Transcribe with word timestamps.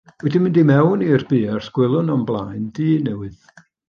Wedi 0.23 0.39
mynd 0.43 0.55
i 0.61 0.61
mewn 0.69 1.03
i'r 1.07 1.25
buarth, 1.33 1.67
gwelwn 1.75 2.09
o'm 2.13 2.23
blaen 2.31 2.65
dŷ 2.81 2.89
newydd. 3.09 3.53